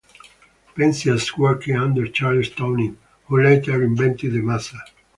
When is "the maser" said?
4.33-4.79